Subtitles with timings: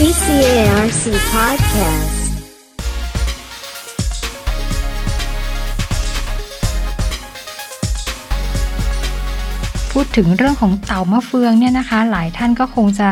[0.00, 2.12] BCARC Podcast
[9.92, 13.08] พูดถึงเรื่องของเต่ามะเฟืองเนี่ยนะคะ หลายท่านก็คงจะ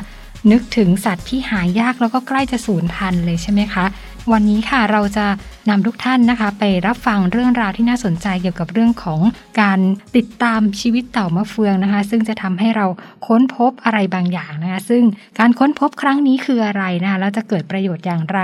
[0.50, 3.84] นึกถึงสัตว์ที่หายากแล้วก็ใกล้จะสูญพันธุ์เลยใช่ไหมคะ
[4.32, 5.26] วันนี้ค่ะเราจะ
[5.70, 9.20] นำทุกท่านนะคะ ไปรับฟังเรื่องราวที่น่าสนใจเกี่ยวกับเรื่องของ
[9.60, 9.80] การ
[10.16, 12.86] ติดตามชีวิตเต่ามะเฟืองนะคะ ซึ่งจะทำให้เรา
[13.26, 15.02] ค้นพบอะไรบางอย่างนะคะ ซึ่ง
[15.38, 18.40] การค้นพบครั้งนี้คืออะไรนะคะแล้วจะเกิดประโยชน์อย่างไร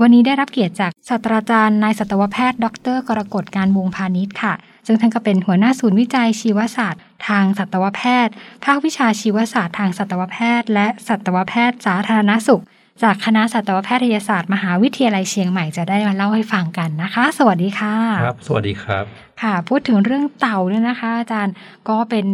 [0.00, 4.54] วันนี้ได้รับเกียรติจากศาสตราจารย์นายสัตวแพทย์ ดร กรกฎการวงพาณิชย์ค่ะ
[4.86, 8.32] ซึ่งท่านก็เป็นหัวหน้าศูนย์วิจัยชีวศาสตร์ ทางสัตวแพทย์
[8.64, 12.62] ภาควิชาชีวศาสตร์ทางสัตวแพทย์ และสัตวแพทย์สาธารณสุข
[13.02, 17.94] จากคณะสัตวแพทยศาสตร์มหาวิทยาลัยเชียงใหม่จะได้มาเล่าให้ฟังกันนะคะ สวัสดีค่ะ
[18.24, 19.04] ครับ สวัสดีครับ
[19.42, 21.54] ค่ะ พูดถึงเรื่องเต่าเนี่ยนะคะ อาจารย์
[21.88, 22.26] ก็เป็น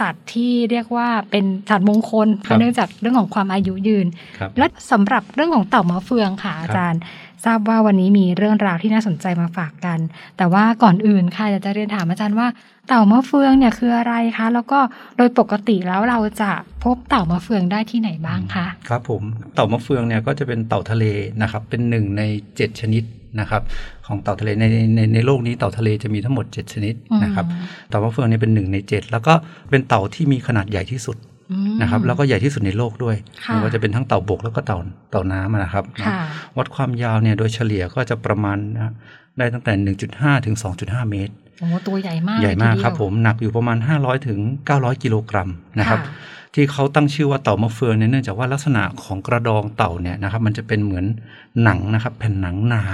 [0.00, 4.06] สัตว์ที่เรียกว่าเป็นสัตว์มงคลครับเนื่องจากเรื่องของความอายุยืน
[4.38, 7.00] ครับและสำหรับเรื่องของเต่ามะเฟืองค่ะ อาจารย์
[7.44, 9.98] ทราบว่าวันนี้มีเรื่องราวที่น่าสนใจมาฝากกัน
[10.36, 12.46] แต่ว่าก่อนอื่นค่ะอยากจะเรียนถามอาจารย์ว่า
[12.88, 14.78] เต่ามะเฟืองเนี่ยคืออะไรคะ แล้วก็
[15.16, 16.50] โดยปกติแล้วเราจะ
[16.84, 19.22] พบเต่ามะเฟืองได้ที่ไหนบ้างคะครับผม
[19.54, 21.04] เต่ามะเฟืองเนี่ยก็จะเป็นเต่าทะเล
[21.42, 23.02] นะครับเป็นหนึ่งใน 7 ชนิด
[23.40, 23.62] นะครับ
[24.06, 24.64] ของเต่าทะเลใน
[24.96, 29.34] ในในโลกนี้เต่าทะเลจะมีทั้งหมด 7 ชนิดนะครับอืมเต่ามะเฟืองเนี่ยเป็นหนึ่งใน 7 แล้วก็
[29.70, 31.31] เป็นเต่าที่มีขนาดใหญ่ที่สุดอืม
[31.80, 34.78] นะครับแล้วก็ใหญ่ที่สุดในโลกด้วยค่ะไม่ว่าจะเป็นทั้งเต่าบกแล้วก็เต่า
[35.10, 36.12] เต่าน้ำอะนะครับค่ะ
[36.56, 38.92] วัดความยาวเนี่ยโดยเฉลี่ยก็จะประมาณนะ
[39.38, 44.40] ได้ตั้งแต่ 1.5 ถึง 2.5 เมตรโอ้ตัวใหญ่มากใหญ่มากเลยทีเดียวครับผมหนักอยู่ประมาณ 500 ถึง
[44.70, 51.04] 900 กิโลกรัมนะครับค่ะที่เขาตั้งชื่อว่าเต่ามะเฟืองเนี่ยเนื่องจากว่าลักษณะของกระดองเต่าเนี่ยนะครับมันจะเป็นเหมือน
[51.62, 52.84] หนังนะครับแผ่นหนังหนา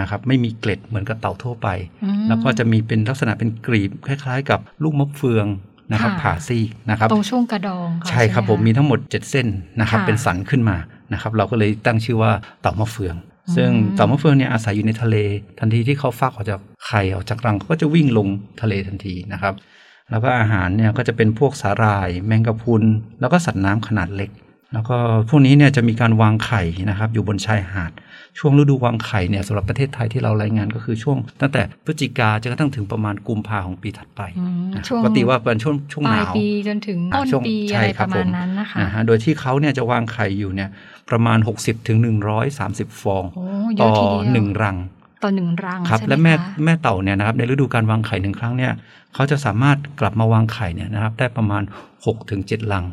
[0.00, 1.68] นะครับไม่มีเกล็ดเหมือนกับเต่าทั่วไป
[2.04, 5.46] อืมแล้วก็จะมีเป็นลักษณะเป็นกรีบคล้าย ๆ กับลูกมะเฟือง
[5.90, 9.46] นะครับค่ะผ่าซีกนะครับตรงช่วงกระดองเขาใช่ครับไหผมมีทั้งหมด 7 เส้น
[9.80, 10.76] นะครับค่ะเป็นสันขึ้นมา
[11.12, 13.16] นะครับเราก็เลยตั้งชื่อว่าเต่ามะเฟือง
[13.48, 15.16] อืมซึ่งเต่ามะเฟืองเนี่ยอาศัยอยู่ในทะเล
[15.58, 18.28] ทันทีที่เขาฟักออกจากไข่ออกจากรังเขาก็จะวิ่งลง
[18.60, 19.54] ทะเลทันทีนะครับ
[20.10, 22.82] แล้วก็อาหารเนี่ยก็จะเป็นพวกสาหร่าย แมงกะพรุน
[23.20, 24.30] แล้วก็สัตว์น้ำขนาดเล็ก
[24.72, 24.96] แล้วก็
[25.28, 27.92] พวกนี้เนี่ยจะมีการวางไข่นะครับอยู่บนชายหาด
[28.38, 40.68] ช่วงฤดูวางไข่เนี่ยสำหรับประเทศไทยที่เรารายงานก็คือช่วง ตั้งแต่พฤศจิกาจนกระทั่งถึงประมาณกุมภาของปีถัดไปอืมนะช่วงปกติว่าเป็นช่วงช่วงปหลายนาวปีจนถึงต้นช่วงปีใช่อะไรคปรับระมาณนั้นนะคะนะฮะโดยที่เขาเนี่ยจะวางไข่อยู่เนี่ย
[41.10, 41.98] ประมาณ 60ถึง
[42.50, 43.44] 130ฟองโอ้
[43.76, 44.76] เยต่อะอทีเดียวหนึ่งรัง
[45.22, 48.72] ต่อหนึ่งรังครับใช่ไหมและแม่คะแม่เต่าเนี่ยนะครับในฤดูการวางไข่หนึ่งครั้งเนี่ย
[49.14, 51.62] เขาจะสามารถกลับมาวางไข่เนี่ยนะครับได้ประมาณ
[51.96, 52.84] 6ถึง7รัง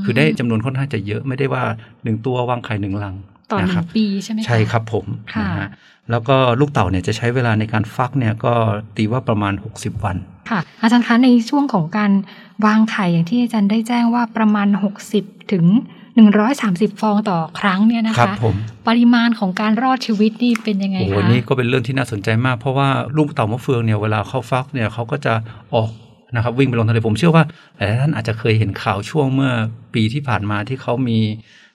[0.00, 1.62] มคือได้จำนวนค่อนข้างจะเยอะไม่ได้ว่า
[2.02, 3.14] หนึ่งตัววางไข่หนึ่งรัง
[3.50, 5.68] ต่อหนะนึ่ครับงปีใช่ไหมะใช่ครับผมค่ะนะฮะ
[6.10, 8.52] แล้วก็ลูกเต่าเนี่ยจะใช้เวลาในการฟักเนี่ยก็
[8.96, 10.16] ตีว่าประมาณ 60 วัน
[10.50, 12.12] ค่ะ อาจารย์คะในช่วงของการ
[12.66, 14.68] วางไข่อย่างที่อาจารย์ได้แจ้งว่าประมาณ
[15.10, 15.66] 60 ถึง
[16.34, 18.54] 130 ฟองต่อครั้งเนี่ยนะครัคะบผม
[18.88, 25.34] ปริมาณของการรอดชีวิตนี่เป็นยังไงโอ้โหคะนี่ก็เป็นเรื่องที่น่าสนใจมาก เพราะว่าลูกเต่ามะเฟืองเนี่ยเวลาเขาฟักเนี่ยเขาก็จะ
[25.74, 25.90] ออก
[26.34, 27.44] นะครับวิ่งไปลงทะเลผมเชื่อว่า
[27.76, 29.52] หลายท่านอาจจะเคยเห็นข่าวช่วงเมื่อ
[29.94, 31.18] ปีที่ผ่านมาที่เขามี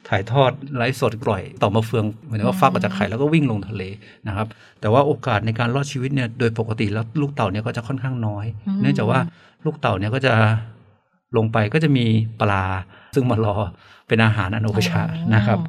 [0.09, 3.83] ถ่ายทอดไลฟ์สดปล่อยเต่ามะเฟืองเหมือนว่าฟักออกจากไข่แล้วก็วิ่งลงทะเล
[4.27, 4.47] นะครับ
[4.81, 9.19] แต่ว่าโอกาสในการรอดชีวิตเนี่ยโดยปกติแล้วลูกเต่าเนี่ยก็จะค่อนข้างน้อยอืมเนื่องจากว่า
[9.65, 10.33] ลูกเต่าเนี่ยก็จะ
[11.37, 12.05] ลงไปก็จะมี
[12.39, 12.65] ปลา
[13.15, 13.55] ซึ่งมารอ
[14.07, 15.01] เป็นอาหารอันโอปชา
[15.35, 15.59] นะครับ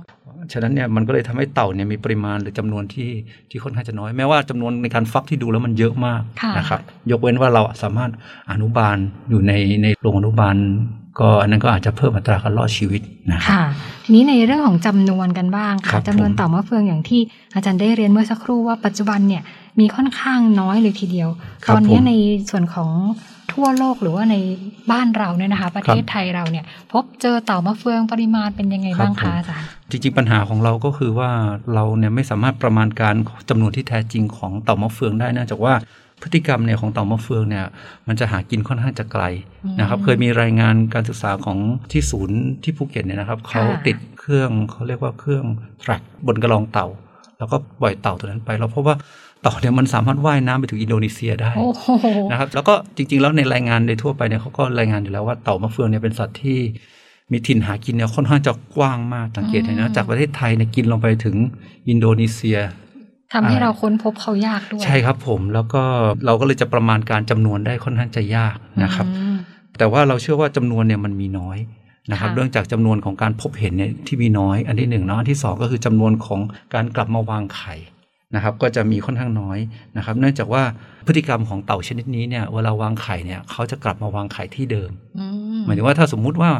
[0.52, 3.10] ฉะนั้นเนี่ยมันก็เลยทำให้เต่าเนี่ยมีปริมาณหรือจำนวนที่
[3.50, 8.10] ที่ค่อนข้างจะน้อยแม้ว่าจำนวนในการฟักที่ดูแล้วมันเยอะมากค่ะนะครับ ยกเว้นว่าเราสามารถ
[8.50, 8.96] อนุบาล
[9.30, 10.56] อยู่ในในโรงอนุบาล
[11.20, 13.00] ก็อันนั้นก็อาจจะเพิ่มอัตราการรอดชีวิต
[13.32, 13.64] นะครับค่ะ
[14.04, 17.20] ทีนี้ในเรื่องของจำนวนกันบ้างครัค่ะบจำนวนผมเต่ามะเฟืองอย่างที่
[17.54, 19.42] อาจารย์ได้เรียนเมื่อสักครู่ว่าปัจจุบันเนี่ย
[19.80, 21.28] มีค่อนข้างน้อยเลยทีเดียว
[21.64, 22.12] ครัตบอนนี้ผมใน
[22.50, 22.90] ส่วนของ
[23.52, 24.36] ทั่วโลกหรือว่าใน
[24.90, 31.30] บ้านเราเนี่ยนะคะ ประเทศไทยเราเนี่ย พบเจอเต่ามะเฟืองปริมาณเป็นยังไงบ้างครัคะบผมอาจารย์จริงๆปัญหาของเราก็คือว่า
[31.74, 33.14] เราเนี่ยไม่สามารถประมาณการ
[33.48, 35.74] จำนวนที่แท้จริงของเต่ามะเฟืองได้เนื่องจากว่า
[36.22, 37.66] พฤติกรรมเนี่ยของเต่ามะเฟืองเนี่ย
[38.08, 39.24] มันจะหากินค่อนข้างจะไกล
[39.80, 41.58] นะครับอืมเคยมีรายงานการศึกษาของ
[41.92, 45.44] ที่ศูนย์ที่ภูเก็ตเนี่ยนะครับเขาติดเครื่องเขาเรียกว่าเครื่อง
[45.82, 46.86] track บนกระรองเต่า
[47.38, 48.96] แล้วก็ปล่อยเต่าตัวนั้นไปเราพบว่า
[49.42, 51.86] เต่าเนี่ยมันสามารถว่ายน้ำไปถึงอินโดนีเซียได้โอ้โห
[52.30, 56.58] นะครับแล้วก็จริง ๆ แล้วในรายงานในทั่วไปเนี่ยเขาก็รายงานอยู่แล้วว่าเต่ามะเฟืองเนี่ยเป็นสัตว์ที่
[57.32, 61.36] มีถิ่นหากินเนี่ยค่อนข้างจะกว้างมากสังเกตเห็นอืนะมจากประเทศไทยเนี่ยกินลงไปถึง
[61.88, 62.58] อินโดนีเซีย
[63.32, 65.82] ทำให้อ่าเราค้นพบเขายากด้วย ใช่ครับผมแล้วก็
[66.26, 69.36] เราก็เลยจะประมาณการจำนวนได้ค่อนข้างจะยากนะครับอืม
[69.78, 71.58] แต่ว่าเราเชื่อว่าจำนวนเนี่ยมันมีน้อย
[72.10, 76.40] นะครับค่ะเรื่องจากจำนวนของการพบเห็นเนี่ยที่มีน้อย อันที่หนึ่งเนาะอันที่สองก็คือจำนวนของ
[76.74, 77.74] การกลับมาวางไข่
[78.34, 79.58] นะครับก็จะมีค่อนข้างน้อย
[79.96, 80.62] นะครับ เนื่องจากว่า
[81.06, 85.26] พฤติกรรมของเต่าชนิดนี้เนี่ยเวลาวางไข่เนี่ยเขาจะกลับมาวางไข่ที่เดิมอื
[85.58, 86.50] มหมายถึงว่าถ้าสมมุติว่า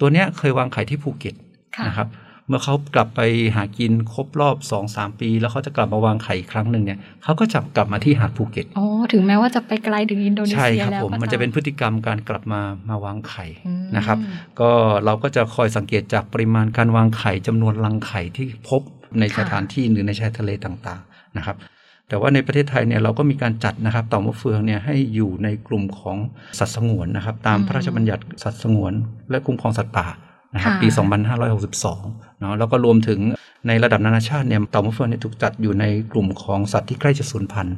[0.00, 1.34] ตัวเนี้ยเคยวางไข่ที่ภูเก็ต
[1.76, 2.08] ค่ะนะครับ
[2.50, 3.20] เมื่อเขากลับไป
[3.56, 4.56] หากินครบรอบ
[4.88, 14.18] 2-3ปี แล้วเขาจะกลับมาวางไข่อีกครั้งหนึ่งเนี่ยเขาก็จะกลับมาที่หาดภูเก็ตอ๋อถึงแม้ว่าจะไปไกลถึงอินโดนีใช่เซียครับแล้วผมก็มันจะเป็นพฤติกรรมการกลับมามาวางไข่อืมนะครับ
[14.60, 14.70] ก็
[15.04, 18.82] เราก็จะคอยสังเกตจากปริมาณการวางไข่จำนวนรังไข่ที่พบ
[19.20, 21.56] ในสถานที่หรือในชายทะเลต่างๆนะครับ
[22.08, 26.16] แต่ว่าในประเทศไทยเนี่ยเราก็มีการจัดนะครับเต่ามะเฟืองเนี่ยให้อยู่ในกลุ่มของ
[26.58, 28.92] สัตว์สงวนนะครับ ตามพระราชบัญญัติสัตว์สงวน
[29.30, 30.06] และคุ้มครองสัตว์ป่า
[30.54, 30.88] นะครับปี
[31.64, 33.20] 2562เนาะแล้วก็รวมถึง
[33.66, 37.76] ในระดับนานาชาติเนี่ยเต่ามะเฟืองเนี่ยถูกจัดอยู่ในกลุ่มของสัตว์ที่ใกล้จะสูญพันธุ์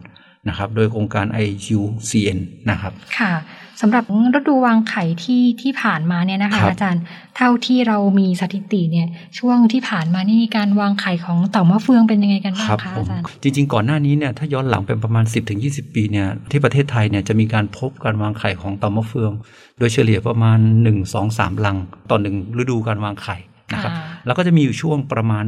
[0.49, 2.39] นะครับ โดยองค์การ IUCN
[2.71, 3.33] นะครับ ค่ะ
[3.81, 4.05] สำหรับ
[4.35, 7.03] ฤดูวางไข่ที่ที่ผ่านมาเนี่ยนะคะครับอาจารย์
[7.37, 9.09] เท่าที่เรามีสถิติเนี่ย
[9.39, 15.25] ช่วงที่ผ่านมานี่การวางไข่ของเต่ามะเฟืองเป็นยังไงกันบ้างครับคะผมอาจารย์จริง ๆ ก่อนหน้านี้เนี่ยถ้าย้อนหลังเป็นประมาณ
[15.61, 19.33] 10-20ปีเนี่ยที่ประเทศไทยเนี่ยจะมีการพบการวางไข่ของเต่ามะเฟือง
[19.79, 20.59] โดยเฉลี่ยประมาณ
[21.13, 21.77] 1-2-3 ลัง
[22.11, 23.37] ต่อหนึ่งฤดูการวางไข่
[23.73, 25.47] นะครับค่ะแล้วก็จะมีอยู่ช่วงประมาณ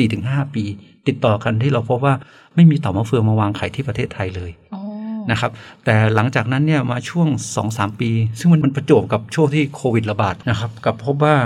[0.00, 0.64] 4-5 ปี
[1.08, 2.14] ติดต่อกันที่เราพบว่า
[2.54, 4.63] ไม่มีเต่ามะเฟืองมาวางไข่ที่ประเทศไทยเลยอ๋อ
[5.30, 5.50] นะครับ
[5.84, 7.28] แต่หลังจากนั้นเนี่ยมาช่วง
[7.64, 11.36] 2-3 ปี ซึ่งมันมันประจวบกับช่วงที่โควิดระบาดนะครับกับพบว่า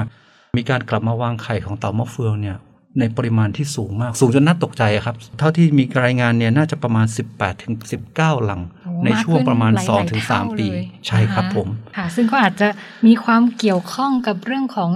[0.59, 2.57] มีการกลับมาวางไข่ของเต่ามะเฟืองเนี่ย
[3.01, 7.73] ในปริมาณที่สูงมาก สูงจนน่าตกใจอะครับ เท่าที่มีรายงานเนี่ยน่าจะประมาณ 18ถึง
[8.11, 12.69] 19ลังโอ้ในช่วงประมาณกขึ้นหลยๆ2-3เท่าปีเลยใช่ครับนะคะผมค่ะซึ่งก็อาจจะ
[13.07, 14.93] มีความเกี่ยวข้องกับเรื่องของ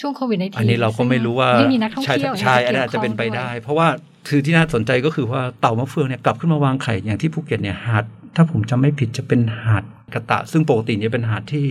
[0.00, 3.88] ช่วงโควิดในทีอันนี้เราก็ไม่รู้ว่าไม่มีนักท่องใช่เที่ยวใช่อันกี่นั้ยนวอาจจะเป็นไปข้องวยได้ เพราะว่า
[4.28, 8.04] คือที่น่าสนใจก็คือว่าเต่ามะเฟืองเนี่ยกลับขึ้นมาวางไข่อย่างที่ภูเก็ตเนี่ยหาด
[8.36, 11.66] ถ้าผมจำไม่ผิดจะเป็นหาดกระตะ ซึ่งปกติเนี่ยเป็นหาดที่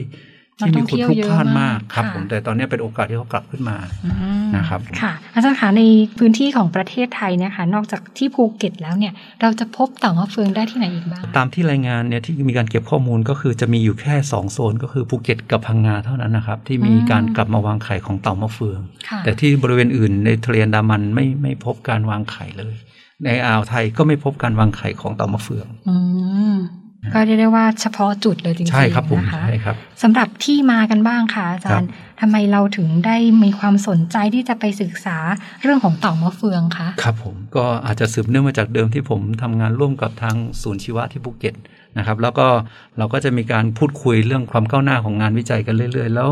[0.59, 4.09] ที่มีคนพลุกพล่านมากครับค่ะผมแต่ตอนนี้เป็นโอกาสที่เขากลับขึ้นมาอื
[4.43, 5.81] มนะครับค่ะอาจารย์คะใน
[6.17, 18.79] พื้นที่ของประเทศไทยเนี่ยค่ะนอกจากที่ภูเก็ตแล้วเนี่ยเราจะพบเต่ามะเฟืองได้ที่ไหนอีกบ้าง ตามที่รายงานเนี่ยที่มีการเก็บข้อมูลก็คือจะมีอยู่แค่ 2 โซนก็คือภูเก็ตกับพังงาเท่านั้นนะครับที่มีอืมการกลับมาวางไข่ของเต่ามะเฟือง
[19.09, 22.75] ค่ะแต่ที่บริเวณอื่นในทะเลอันดามันไม่ไม่พบการวางไข่เลย
[23.25, 25.95] ในอ่าวไทยก็ไม่พบการวางไข่ของเต่ามะเฟืองอื
[26.53, 26.55] ม
[27.13, 31.89] ก็เรียกได้ว่าเฉพาะจุดเลยจริงๆใช่ครับผมนะคะใช่ครับสำหรับที่มากันบ้างค่ะอาจารย์
[32.21, 35.17] ทำไมเราถึงได้มีความสนใจที่จะไปศึกษา
[35.63, 41.55] เรื่องของเต่ามะเฟืองคะครับผมก็อาจจะสืบเนื่องมาจากเดิมที่ผมทำงานร่วมกับทางศูนย์ชีวะที่ภูเก็ต
[41.97, 42.47] นะครับแล้วก็
[42.97, 46.29] เราก็จะมีการพูดคุยเรื่องความก้าวหน้าของงานวิจัยกันเรื่อย ๆ แล้ว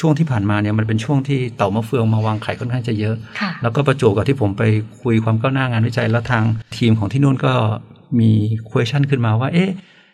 [0.00, 4.62] ช่วงที่ผ่านมาเนี่ยมันเป็นช่วงที่เต่ามะเฟืองมาวางไข่ค่อนข้างจะเยอะค่ะแล้วก็ประจวบกับที่ผมไป
[5.02, 6.44] คุยความก้าวหน้างานวิจัยแล้วทาง
[6.76, 7.52] ทีมของที่นู่นก็
[8.20, 8.30] มี
[8.70, 9.70] question ขึ้นมาว่า เอ๊ะ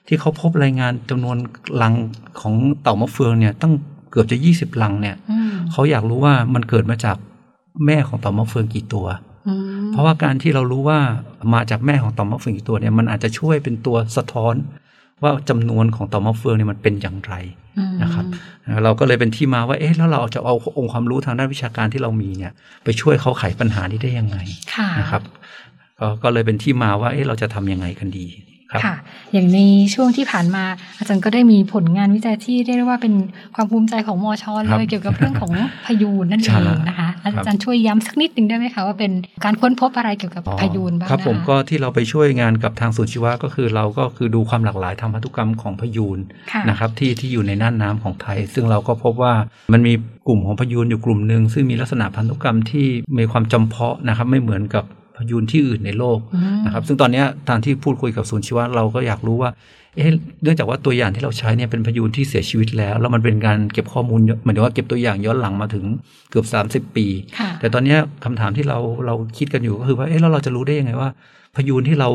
[0.06, 1.36] ที่เขาพบรายงานจำนวน
[1.82, 1.94] ลัง
[2.40, 3.72] ของเต่ามะเฟืองเนี่ยตั้ง
[4.10, 7.16] เกือบจะ20ลังเนี่ยอืมเขาอยากรู้ว่ามันเกิดมาจาก
[7.86, 9.06] แม่ของเต่ามะเฟืองกี่ตัว
[9.48, 9.62] อืม
[9.92, 10.98] เพราะว่าการที่เรารู้ว่า
[11.54, 14.54] มาจากแม่ของเต่อมะเฟืองกี่ตัวเนี่ยมันอาจจะช่วยเป็นตัวสะท้อน
[15.22, 17.34] ว่าจำนวนของเต่อมะเฟืองเนี่ยมันเป็นอย่างไร
[17.78, 18.24] อืมนะครับ
[18.84, 22.52] เราก็เลยเป็นที่มาว่าเอ๊ะแล้วเราจะเอาองค์ความรู้ทางด้านวิชาการที่เรามีเนี่ย
[22.84, 24.36] ไปช่วยเขาไขปัญหานี้ได้ยังไง
[24.74, 25.22] ค่ะนะครับ
[26.00, 28.26] ก็ก็เลยเป็นที่มาว่าเอ๊ะเราจะทำยังไงกันดี
[28.72, 28.94] ครับค่ะ
[29.32, 29.60] อย่างใน
[29.94, 30.64] ช่วงที่ผ่านมา
[30.98, 33.14] อาจารย์ก็ได้มีผลงานวิจัยที่เรียกได้ว่าเป็น
[33.54, 35.52] ความภูมิใจของมอชอคเลรับยเกี่ยวกับเรื่องของ
[35.86, 39.12] พายูนนั่นใช่เองนะคะ อาจารย์ช่วยย้ำสักนิดหนึ่งได้ไหมคะว่าเป็น
[39.44, 46.18] การค้นพบอะไรเกี่ยวกับอ๋อพายูนบ้างครับนะะผมก็ที่เราไปช่วยงานกับทางศูนย์ชีวะก็คือเราก็คือดูความหลากหลายทางพันธุกรรมของพยูน
[46.52, 49.34] ค่ะนะครับที่ที่อยู่ในน่านน้ำของไทย ซึ่งเราก็พบว่า
[49.72, 49.92] มันมี
[50.28, 52.86] กลุ่มของพยูนอยู่กลุ่มหนึ่งซึ่งมีลักษณะพันธุกรรมที่
[53.18, 59.50] มีความจำเพาะนะครับไม่เหมือนกับพ ยูนที่อื่นในโลกอืมนะครับซึ่งตอนเนี้ยทางที่พูดคุยกับศูนย์ชีวะเราก็อยากรู้ว่า
[59.96, 60.10] เอ๊ะ
[60.42, 65.84] เนื่องจากว่าตัวอย่างที่เราใช้เนี่ยเป็นพยูนที่เสียชีวิตแล้ว แล้วมันเป็นการเก็บข้อมูลหมายถึงว่าเก็บตัวอย่างย้อนหลังมาถึง
[66.30, 66.46] เกือบ
[66.88, 67.06] 30 ปี
[67.38, 71.08] ค่ะแต่ตอนเนี้ยคำถามที่เราเราคิดกันอยู่ก็คือว่าเอ๊ะแล้วเราจะรู้ได้ยังไงว่า
[71.56, 72.08] พยูนที่เรา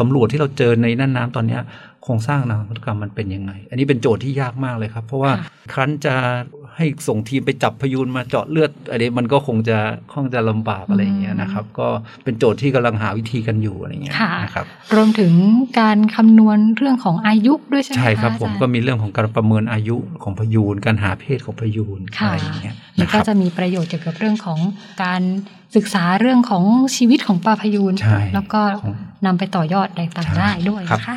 [0.00, 1.60] สำรวจที่เราเจอในน่านน้ำตอนเนี้ย
[2.04, 6.14] โครงสร้างทางพันธุกรรมมันเป็นยังไง อันนี้เป็นโจทย์ที่ยากมากเลยครับ เพราะว่าค่ะครั้นจะ
[6.76, 9.78] ให้ส่งทีมไปจับพยูนมาเจาะเลือดอันนี้มันก็คงจะ
[10.12, 11.88] คงจะลำบากอะไรอย่างเงี้ยนะครับ ก็
[12.24, 15.32] เป็นโจทย์ที่กำลังหาวิธีกันอยู่อะไรอย่างเงี้ยค่ะนะครับรวมถึง
[15.80, 24.58] การคำนวณเรื่องของอายุด้วยใช่ไหมใช่ครับะผมอาจาย์ก็มีเรื่องของการประเมินอายุของพยูนการหาเพศของพยูนค่ะอะไรอย่างเงี้ยแล้วนะคก็รับจะมีประโยชน์เกี่ยวกับเรื่องของ
[25.02, 25.22] การ
[25.76, 26.64] ศึกษาเรื่องของ
[26.96, 28.94] ชีวิตของปลาพยูนใช่แล้วก็ของ
[29.26, 31.16] นำไปต่อยอดอะไรต่างใช่ๆได้ด้วยครับนะคะ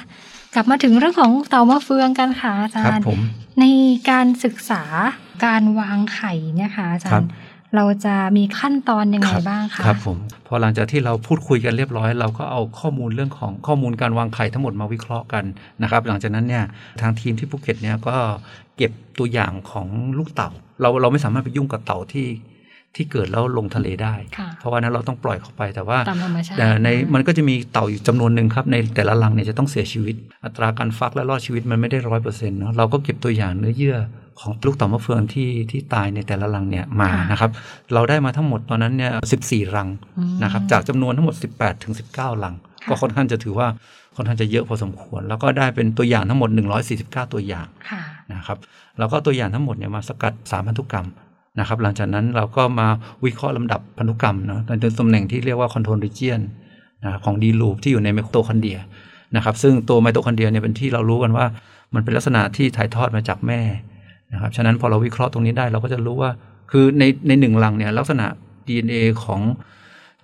[0.55, 3.19] กลับมาถึงเรื่องของเต่ามะเฟืองกันค่ะอาจาครับรย์ผม
[3.59, 3.65] ใน
[4.09, 4.83] การศึกษา
[5.45, 7.31] การวางไข่เนี่ยค่ะอาจาครัรบย์
[7.75, 15.43] เราจะมีขั้นตอนยังไงครับบ้างคะครับผมพอหลังจากที่เราพูดคุยกันเรียบร้อย เราก็เอาข้อมูลเรื่องของข้อมูลการวางไข่ทั้งหมดมาวิเคราะห์กัน
[15.81, 16.63] นะครับ หลังจากนั้นเนี่ย
[17.01, 18.15] ทางทีมที่ภูเก็ตเนี่ยก็
[18.77, 19.87] เก็บตัวอย่างของ
[20.17, 20.49] ลูกเต่า
[20.81, 22.27] เราเราไม่สามารถไปยุ่งกับเต่าที่
[22.95, 30.15] ที่เกิดแล้วลงทะเลได้ค่ะเพราะว่านั้นเราต้องปล่อยเขาไปแต่ว่าตามธรรมชาติแต่ในมันก็จะมีเต่าอยู่จำนวนหนึ่งครับ ในแต่ละรังเนี่ยจะต้องเสียชีวิต
[30.45, 33.97] อัตราการฟักและรอดชีวิตมันไม่ได้ร้อยเปอร์เซ็นต์เนาะเราก็เก็บตัวอย่างเนื้อเยื่อ
[34.39, 37.51] ของลูกเต่ามะเฟืองที่ที่ตายในแต่ละรังเนี่ยมาค่ะนะครับ
[37.93, 43.67] เราได้มาทั้งหมดตอนนั้นเนี่ยสิบสี่รังอืมนะครับ จากจำนวนทั้งหมด 18ถึง19 รังค่ะก็ค่อนข้างจะถือว่า
[44.15, 46.49] ค่อนข้างจะเยอะพอสมควร แล้วก็ได้เป็นตัวอย่างทั้งหมด
[46.91, 48.01] 149 ตัวอย่างค่ะ
[48.33, 48.57] นะครับ
[48.99, 51.07] แล้วก็ตัวอย่างทั้งหมดเนี่ยมาสกัดสารพันธุกรรม
[51.59, 52.87] นะครับ หลังจากนั้นเราก็มา
[53.25, 56.41] วิเคราะห์ลำดับพันธุกรรมเนาะในตำแหน่งที่เรียกว่า control region
[57.03, 58.77] นะของ D-loop ที่อยู่ในไมโทคอนเดรีย
[59.35, 61.45] นะครับ ซึ่งตัวไมโทคอนเดรียเนี่ยเป็นที่เรารู้กันว่า
[61.93, 63.61] มันเป็นลักษณะที่ถ่ายทอดมาจากแม่
[64.33, 66.31] นะครับฉะนั้นพอเราวิเคราะห์ตรงนี้ได้เราก็จะรู้ว่า
[66.71, 68.25] คือในในหนึ่งรังเนี่ยลักษณะ
[68.67, 69.41] DNA ของ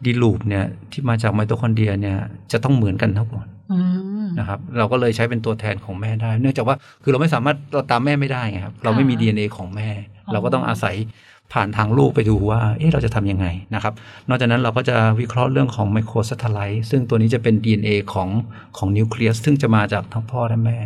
[0.06, 2.18] ดีลูปเนี่ยที่มาจากไมโตคอนเดรียเนี่ย
[2.52, 3.80] จะต้องเหมือนกันทั้งหมดอื
[4.26, 9.90] มนะครับเราก็เลยใช้เป็นตัวแทนของแม่ได้ เนื่องจากว่าคือเราไม่สามารถเราตามแม่ไม่ได้ไงครับเราไม่มี DNA ของแม่
[10.26, 10.96] อ๋อเราก็ต้องอาศัย
[11.54, 13.94] ผ่านทางลูกไปดูว่า เอ๊ะเราจะทำยังไงนะครับ
[14.30, 18.30] นอกจากนั้นเราก็จะวิเคราะห์เรื่องของไมโคร s a t ท l i t e ซึ่งตัวนี้จะเป็น DNA ของ
[18.78, 20.78] ของนิวเคลียสซึ่งจะมาจากทั้งพ่อและแม่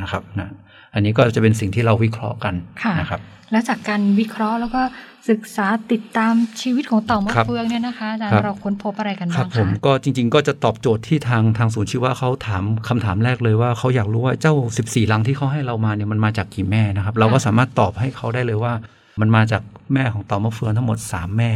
[0.00, 0.50] นะครับนะ
[0.94, 3.20] อันนี้ก็จะเป็นสิ่งที่เราวิเคราะห์กันค่ะนะครับ
[3.54, 4.82] แล้วจากการวิเคราะห์แล้วก็
[5.30, 18.72] ศึกษาติดตามชีวิตของเต่ามะครับเฟืองเนี่ยนะคะอาจารครัย์บเราค้นพบอะไรกันครับ้าบงผมคะก็จริง ๆ ก็จะตอบโจทย์ที่ทางทางศูนย์ชีวะเขาถามคำถามแรกเลยว่าเขาอยากรู้ว่าเจ้า 14 ลังที่เขาให้เรามาเนี่ยมันมาจากกี่แม่นะครับ เราก็สามารถตอบให้เขาได้เลยว่า
[19.20, 19.62] มันมาจาก
[19.94, 21.50] แม่ของเต่ามะเฟืองทั้งหมด 3 แม่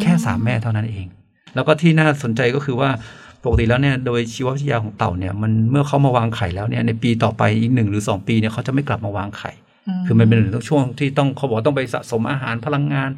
[0.00, 1.06] แค่ 3 แม่เท่านั้นเอง
[1.54, 2.90] แล้วก็ที่น่าสนใจก็คือว่า
[3.44, 9.52] ปกติแล้วเนี่ยโดยชีววิทยาของเต่าเนี่ยมันเมื่อเขามาวางไข่แล้วเนี่ยในปีต่อไปอีกหนึ่งหรือสองปีเนี่ยเขาจะไม่กลับมาวางไข่
[10.06, 13.10] คือมันเป็นช่วงที่ต้องเขาบอกว่าต้องไปสะสมอาหารพลังงาน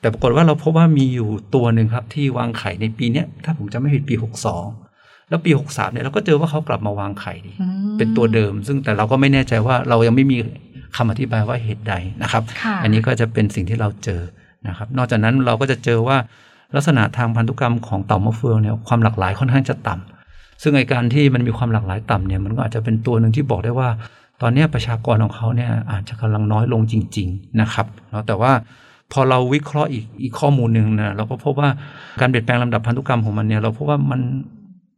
[0.00, 4.14] แต่ปรากฏว่าเราพบว่ามีอยู่ตัวหนึ่งครับที่วางไข่ในปีเนี้ยถ้าผมจะไม่ผิดปี
[4.70, 10.36] 62แล้วปี63เนี่ยเราก็เจอว่าเขากลับมาวางไข่ดีอืมเป็นตัวเดิม ซึ่งแต่เราก็ไม่แน่ใจว่าเรายังไม่มี
[10.96, 14.22] คำอธิบายว่าเหตุใดนะครับค่ะอันนี้ก็จะเป็นสิ่งที่เราเจอ
[14.68, 16.16] นะครับ นอกจากนั้นเราก็จะเจอว่า
[16.74, 23.88] ลักษณะทางพันธุกรรมของเต่ามะเฟืองเนี่ยความหลากหลายค่อนข้างจะต่ำซึ่งไอการที่มันมีความหลากหลายต่ำเนี่ยมันก็อาจจะเป็นตัวหนึ่งที่บอกได้ว่า
[24.42, 28.52] ตอนเนี้ยประชากรของเขาเนี่ยอาจจะกำลังน้อยลงจริง ๆ นะครับเนาะแต่ว่า
[29.12, 31.68] พอเราวิเคราะห์อีกอีกข้อมูลหนึ่งนะเราก็พบว่า
[32.20, 34.20] การเปลี่ยนแปลงลำดับพันธุกรรมของมันเนี่ยเราพบว่ามัน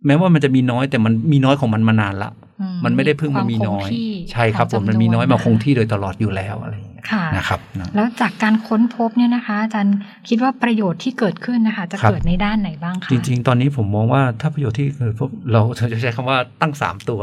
[0.06, 6.95] แม้ว่ามันจะมีน้อยแต่มันมีน้อยของมันมานานละอืมันไม่ได้เพิ่งมามีน้อยควคงที่ใช่ครับขผองมจำมันมีน้อยมาะะคงที่โดยตลอดอยู่แล้วอะไรอย่างเงี้ยค่ะ
[7.36, 9.96] นะครับนะแล้วจากการค้นพบเนี่ยนะคะ อาจารย์
[10.28, 15.60] คิดว่าประโยชน์ที่เกิดขึ้นนะคะ จะครับเกิดในด้านไหนบ้างคะจริง ๆ ตอนนี้ผมมองว่าถ้าประโยชน์ที่เกิดพบเรา
[15.92, 17.20] จะใช้คำว่าตั้งสามตัว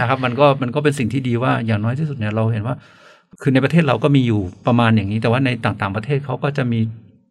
[0.00, 2.76] นะครับมันก็มันก็เป็นสิ่งที่ดีว่าอย่างน้อยที่สุดเนี่ยเราเห็นว่า
[3.40, 6.80] คือในประเทศเราก็มีอยู่ประมาณอย่างนี้ แต่ว่าในต่างๆประเทศเขาก็จะมี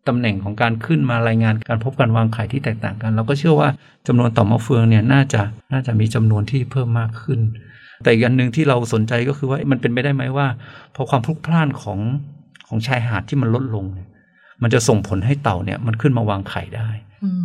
[0.07, 3.69] ตำแหน่งของการขึ้นมารายงานการพบการวางไข่ที่แตกต่างกัน เราก็เชื่อว่า
[4.07, 5.41] จำนวนต่อมะเฟืองเนี่ยน่าจะ
[5.71, 7.39] น่าจะมีจำนวนที่เพิ่มมากขึ้น
[8.03, 10.47] แต่อีกอันหนึ่งที่เราสนใจก็คือว่ามันเป็นไปได้ไหมว่า
[10.95, 11.99] พอความพลุกพล่านของ
[12.67, 14.07] ของชายหาดที่มันลดลงเนี่ย
[14.63, 16.89] มันจะส่งผลให้เต่าเนี่ยมันขึ้นมาวางไข่ได้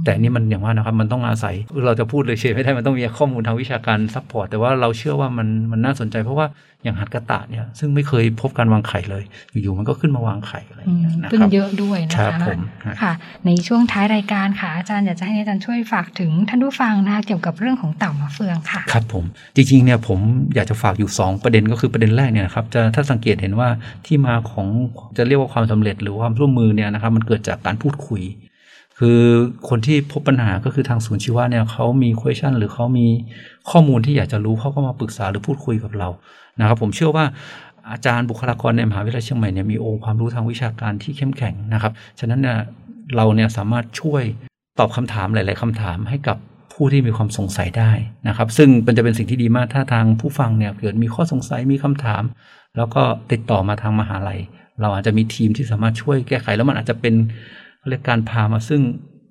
[0.04, 1.54] แต่อันนี้มันอย่างว่านะครับมันต้องอาศัย
[1.86, 6.46] เราจะพูดเลยเฉยไม่ได้มันต้องมีข้อมูลทางวิชาการ support แต่ว่าเราเชื่อว่ามันมันน่าสนใจเพราะว่า
[6.84, 9.24] อย่างหาดกะตะเนี่ยซึ่งไม่เคยพบการวางไข่เลย
[9.62, 13.12] อยู่ๆมันก็ขึ้นมาวางไข่อะไรอย่างเงี้ยนะครับขึ้นคนเยอะด้วยนะคะครับผมฮะค่ะ
[13.46, 19.24] ในช่วงท้ายรายการค่ะอาจารย์อยากจะให้อาจารย์ช่วยฝากถึงท่านผู้ฟังนะคะเกี่ยวกับเรื่องของเต่ามะเฟืองค่ะครับผม
[19.56, 20.18] จริงๆเนี่ยผม
[20.54, 23.68] อยากจะฝากอยู่ 2 ประเด็นก็คือประเด็นแรกเนี่ยนะครับจะถ้าสังเกตเห็นว่า
[24.06, 24.66] ที่มาของ
[25.16, 28.22] จะเรียกว่าความสำเร็จหรือความร่วมมือเนี่ยนะครับมันเกิดจากการพูดคุย
[28.98, 29.20] คือ
[29.68, 33.06] คนที่พบปัญหาก็คือทางศูนย์ชีวะเนี่ยเขามี question หรือเขามี
[33.70, 36.08] ข้อมูลที่อยากจะรู้เขาก็มาปรึกษาหรือพูดคุยกับเรา
[36.60, 37.24] นะครับ ผมเชื่อว่า
[37.90, 42.58] อาจารย์บุคลากรในมหาวิทยาลัยเชียงใหม่เนี่ยมีองค์ความรู้ทางวิชาการที่เข้มแข็งนะครับ ฉะนั้นเนี่ย
[43.16, 44.22] เราเนี่ยสามารถช่วย
[44.78, 46.36] ตอบคำถามหลาย ๆคำถามให้กับ
[46.72, 47.90] ผู้ที่มีความสงสัยได้
[48.28, 52.22] นะครับ ซึ่งมันจะเป็นสิ่งที่ดีมากถ้าทางผู้ฟังเนี่ยเกิดมีข้อสงสัยมีคำถาม
[52.76, 54.40] แล้วก็ติดต่อมาทางมหาลัย
[54.80, 57.14] เราอาจจะมีทีมที่สามารถช่วยแก้ไขแล้วมันอาจจะเป็น
[57.88, 58.82] เรียกการพามาซึ่ง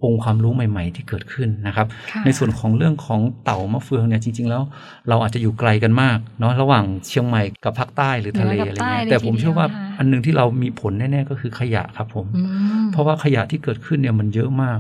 [0.04, 4.62] องค์ความรู้ใหม่ๆ ที่เกิดขึ้นนะครับค่ะในส่วนของเรื่องของเต่ามะเฟืองเนี่ยจริง ๆ แล้ว
[5.10, 12.42] เราอาจจะอยู่ไกลกันมากเนาะระหว่างเชียงใหม่กับภาคใต้หรือทะเลเหนือกับอะไรเงี้ใต้ยเลยแต่ผมทีเดียวเชื่อว่านะคะอันหนึงที่เรามีผลแน่ๆก็คือขยะครับผมอื
[12.84, 14.80] มเพราะว่าขยะที่เกิดขึ้นเนี่ยมันเยอะมาก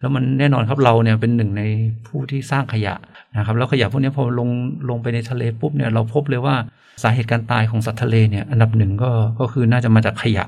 [0.00, 1.62] แล้วมันแน่นอนครับเราเนี่ยเป็นหนึ่งใน
[2.06, 2.94] ผู้ที่สร้างขยะ
[3.36, 4.48] นะครับแล้วขยะพวกนี้พอลง
[4.88, 6.54] ลงไปในทะเลปุ๊บเนี่ยเราพบเลยว่า
[7.02, 9.10] สาเหตุการตายของสัตว์ทะเลเนี่ยอันดับหนึ่งก็
[9.40, 10.44] ก็คือน่าจะมาจากขยะ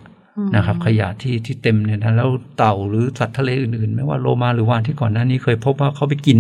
[0.55, 6.39] นะครับ ขยะที่ที่เต็มเนี่ยนะแล้วเต่าหรือสัตว์ทะเลอื่นๆ ไม่ว่าโลมาหรือวานที่ก่อนหน้านี้เคยพบว่าเขาไปกิน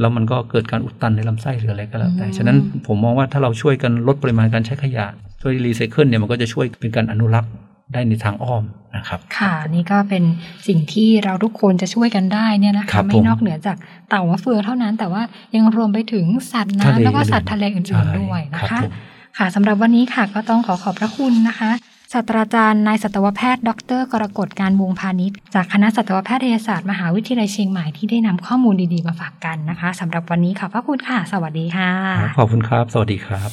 [0.00, 5.06] แล้วมันก็เกิดการอุดตันในลำไส้หรืออะไรก็แล้วแต่อืมฉะนั้นผมมองว่าถ้าเราช่วยกันลดปริมาณการใช้ขยะ
[5.42, 7.52] ช่วยรีไซเคิลเนี่ยมันก็จะช่วยเป็นการอนุรักษ์
[7.92, 8.64] ได้ในทางอ้อม
[8.96, 10.24] นะครับค่ะนี่ก็เป็น
[10.68, 13.76] สิ่งที่เราทุกคนจะช่วยกันได้เนี่ยนะครัคะบไม่ผมนอกเหนือจาก
[14.08, 15.22] เต่ามะเฟืองเท่านั้น แต่ว่า
[15.56, 18.92] ยังรวมไปถึงสัตว์ทะเลน้ำแล้วก็สัตว์ทะเลอื่นๆด้วยนะรับคะผม
[19.38, 21.70] ค่ะสำหรับวันนี้ค่ะก็ต้องขอขอบพระคุณนะคะ
[22.12, 31.92] ศาสตราจารย์นายสัตวแพทย์ ดร กรกฎการวงพาณิชย์ จากคณะสัตวแพทยศาสตร์มหาวิทยาลัยเชียงใหม่ที่ได้นำข้อมูลดีๆมาฝากกันนะคะสำหรับวันนี้ขอบพระคุณค่ะ สวัสดีค่ะ
[32.38, 33.50] ขอบคุณครับ สวัสดีครับ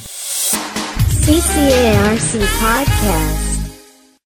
[1.25, 3.54] CCARC Podcast